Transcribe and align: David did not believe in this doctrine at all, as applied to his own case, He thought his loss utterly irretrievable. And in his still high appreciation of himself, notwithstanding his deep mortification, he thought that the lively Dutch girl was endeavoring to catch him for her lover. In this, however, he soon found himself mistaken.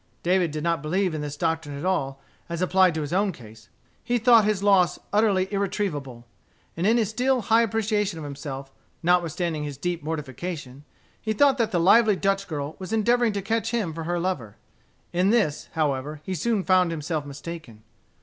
David 0.23 0.49
did 0.49 0.63
not 0.63 0.81
believe 0.81 1.13
in 1.13 1.21
this 1.21 1.37
doctrine 1.37 1.77
at 1.77 1.85
all, 1.85 2.19
as 2.49 2.59
applied 2.59 2.95
to 2.95 3.01
his 3.01 3.13
own 3.13 3.31
case, 3.31 3.69
He 4.03 4.17
thought 4.17 4.45
his 4.45 4.63
loss 4.63 4.97
utterly 5.13 5.47
irretrievable. 5.53 6.25
And 6.75 6.87
in 6.87 6.97
his 6.97 7.09
still 7.11 7.41
high 7.41 7.61
appreciation 7.61 8.17
of 8.17 8.25
himself, 8.25 8.73
notwithstanding 9.03 9.63
his 9.63 9.77
deep 9.77 10.01
mortification, 10.01 10.85
he 11.21 11.33
thought 11.33 11.59
that 11.59 11.69
the 11.71 11.79
lively 11.79 12.15
Dutch 12.15 12.47
girl 12.47 12.75
was 12.79 12.91
endeavoring 12.91 13.33
to 13.33 13.43
catch 13.43 13.69
him 13.69 13.93
for 13.93 14.05
her 14.05 14.19
lover. 14.19 14.55
In 15.13 15.29
this, 15.29 15.69
however, 15.73 16.19
he 16.23 16.33
soon 16.33 16.63
found 16.63 16.89
himself 16.89 17.23
mistaken. 17.23 17.83